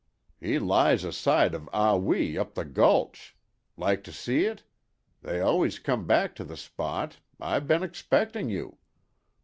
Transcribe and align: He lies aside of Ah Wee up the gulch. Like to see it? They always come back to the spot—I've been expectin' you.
He 0.39 0.57
lies 0.57 1.03
aside 1.03 1.53
of 1.53 1.69
Ah 1.71 1.95
Wee 1.95 2.35
up 2.35 2.55
the 2.55 2.65
gulch. 2.65 3.35
Like 3.77 4.03
to 4.05 4.11
see 4.11 4.45
it? 4.45 4.63
They 5.21 5.41
always 5.41 5.77
come 5.77 6.07
back 6.07 6.33
to 6.37 6.43
the 6.43 6.57
spot—I've 6.57 7.67
been 7.67 7.83
expectin' 7.83 8.49
you. 8.49 8.79